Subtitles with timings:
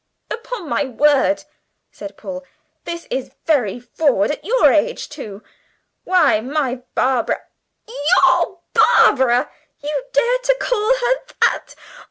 [0.31, 1.43] "Upon my word,"
[1.91, 2.43] said Paul,
[2.85, 5.43] "this is very forward; at your age too.
[6.05, 7.43] Why, my Barbara"
[7.87, 9.51] "Your Barbara!
[9.83, 11.75] you dare to call her that?